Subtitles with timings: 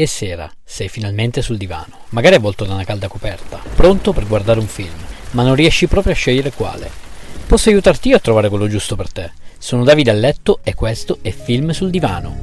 [0.00, 4.58] E sera, sei finalmente sul divano, magari avvolto da una calda coperta, pronto per guardare
[4.58, 4.94] un film,
[5.32, 6.90] ma non riesci proprio a scegliere quale.
[7.46, 9.30] Posso aiutarti io a trovare quello giusto per te.
[9.58, 12.34] Sono Davide a letto e questo è Film sul divano.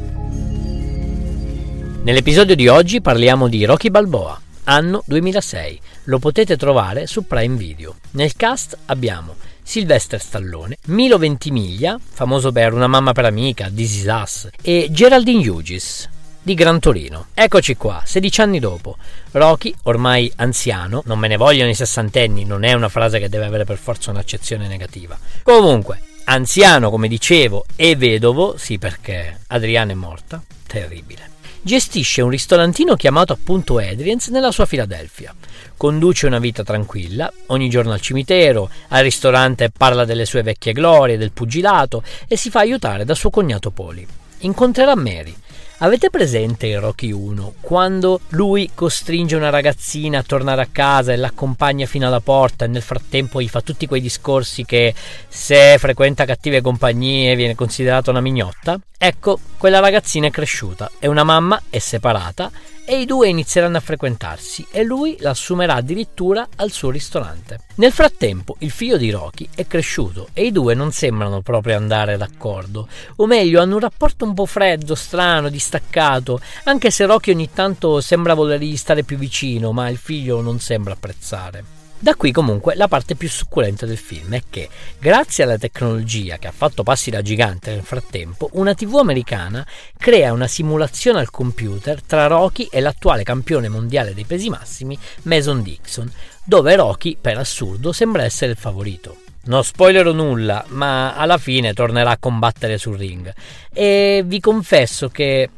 [2.04, 5.82] Nell'episodio di oggi parliamo di Rocky Balboa, anno 2006.
[6.04, 7.96] Lo potete trovare su Prime Video.
[8.12, 9.34] Nel cast abbiamo
[9.64, 15.50] Sylvester Stallone, Milo Ventimiglia, famoso per Una mamma per amica, This Is Us, e Geraldine
[15.50, 16.08] Hughes,
[16.48, 17.26] di Gran Torino.
[17.34, 18.96] Eccoci qua, 16 anni dopo.
[19.32, 23.44] Rocky, ormai anziano, non me ne vogliono i sessantenni, non è una frase che deve
[23.44, 25.20] avere per forza un'accezione negativa.
[25.44, 31.32] Comunque, anziano come dicevo e vedovo, sì perché Adriana è morta, terribile.
[31.60, 35.36] Gestisce un ristorantino chiamato appunto Adrian's nella sua Filadelfia.
[35.76, 41.18] Conduce una vita tranquilla, ogni giorno al cimitero, al ristorante parla delle sue vecchie glorie,
[41.18, 44.08] del pugilato e si fa aiutare da suo cognato Poli.
[44.42, 45.36] Incontrerà Mary,
[45.80, 51.18] Avete presente in Rocky 1 quando lui costringe una ragazzina a tornare a casa e
[51.18, 54.96] l'accompagna fino alla porta e nel frattempo gli fa tutti quei discorsi che
[55.28, 58.80] se frequenta cattive compagnie viene considerata una mignotta?
[58.98, 62.50] Ecco, quella ragazzina è cresciuta, è una mamma, è separata
[62.90, 67.60] e i due inizieranno a frequentarsi e lui la assumerà addirittura al suo ristorante.
[67.76, 72.16] Nel frattempo il figlio di Rocky è cresciuto e i due non sembrano proprio andare
[72.16, 77.50] d'accordo, o meglio hanno un rapporto un po' freddo, strano, distaccato, anche se Rocky ogni
[77.52, 81.76] tanto sembra volergli stare più vicino, ma il figlio non sembra apprezzare.
[82.00, 84.70] Da qui comunque la parte più succulenta del film è che,
[85.00, 89.66] grazie alla tecnologia che ha fatto passi da gigante nel frattempo, una TV americana
[89.98, 95.64] crea una simulazione al computer tra Rocky e l'attuale campione mondiale dei pesi massimi, Mason
[95.64, 96.10] Dixon,
[96.44, 99.27] dove Rocky, per assurdo, sembra essere il favorito.
[99.48, 103.34] Non spoilerò nulla, ma alla fine tornerà a combattere sul ring.
[103.74, 105.50] E vi confesso che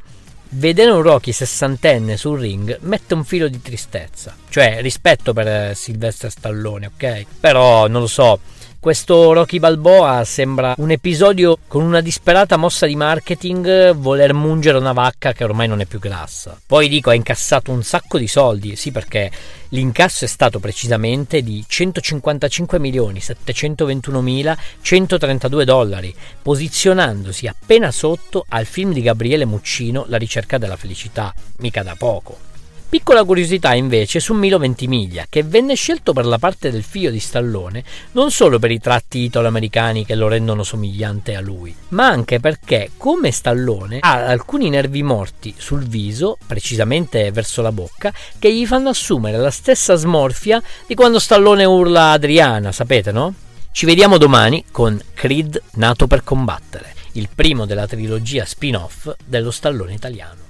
[0.52, 4.34] Vedere un Rocky sessantenne sul ring mette un filo di tristezza.
[4.48, 7.24] Cioè, rispetto per eh, Sylvester Stallone, ok?
[7.38, 8.40] Però non lo so
[8.80, 14.94] questo Rocky Balboa sembra un episodio con una disperata mossa di marketing voler mungere una
[14.94, 16.58] vacca che ormai non è più grassa.
[16.66, 19.30] Poi dico, ha incassato un sacco di soldi, sì perché
[19.68, 28.64] l'incasso è stato precisamente di 155 milioni 721 mila 132 dollari, posizionandosi appena sotto al
[28.64, 32.48] film di Gabriele Muccino La ricerca della felicità, mica da poco.
[32.90, 37.20] Piccola curiosità invece su Milo Ventimiglia, che venne scelto per la parte del figlio di
[37.20, 42.40] Stallone non solo per i tratti italo-americani che lo rendono somigliante a lui, ma anche
[42.40, 48.66] perché, come Stallone, ha alcuni nervi morti sul viso, precisamente verso la bocca, che gli
[48.66, 53.32] fanno assumere la stessa smorfia di quando Stallone urla Adriana, sapete no?
[53.70, 59.94] Ci vediamo domani con Creed Nato per combattere, il primo della trilogia spin-off dello Stallone
[59.94, 60.49] italiano.